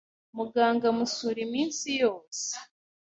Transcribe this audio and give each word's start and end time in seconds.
Muganga 0.37 0.85
amusura 0.91 1.39
iminsi 1.47 1.87
yose. 2.01 2.49